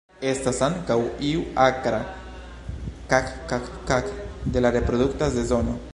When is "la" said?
4.65-4.73